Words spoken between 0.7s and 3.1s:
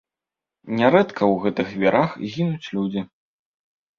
Нярэдка ў гэтых вірах гінуць людзі.